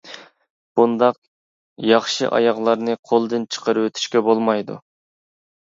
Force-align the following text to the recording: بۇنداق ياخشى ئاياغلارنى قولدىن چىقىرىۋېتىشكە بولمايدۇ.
بۇنداق 0.79 1.19
ياخشى 1.89 2.29
ئاياغلارنى 2.37 2.97
قولدىن 3.11 3.47
چىقىرىۋېتىشكە 3.57 4.25
بولمايدۇ. 4.31 4.83